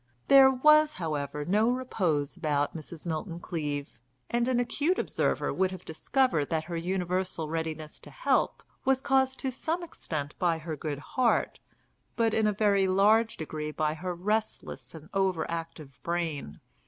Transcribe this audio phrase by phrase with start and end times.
[0.29, 3.05] There was, however, no repose about Mrs.
[3.05, 3.99] Milton Cleave,
[4.31, 9.37] and an acute observer would have discovered that her universal readiness to help was caused
[9.41, 11.59] to some extent by her good heart,
[12.15, 16.61] but in a very large degree by her restless and over active brain.